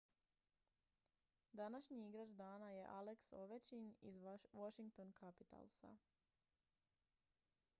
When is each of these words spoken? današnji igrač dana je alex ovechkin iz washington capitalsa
današnji 1.51 1.97
igrač 2.07 2.29
dana 2.39 2.69
je 2.71 2.87
alex 2.87 3.33
ovechkin 3.35 3.93
iz 4.01 4.15
washington 4.53 5.13
capitalsa 5.19 5.97